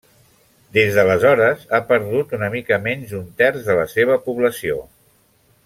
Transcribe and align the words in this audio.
Des 0.77 0.95
d'aleshores, 0.99 1.67
ha 1.75 1.81
perdut 1.91 2.33
una 2.39 2.49
mica 2.55 2.81
menys 2.87 3.13
d'un 3.13 3.29
terç 3.43 3.69
de 3.69 3.77
la 3.81 3.85
seva 3.95 4.19
població. 4.31 4.83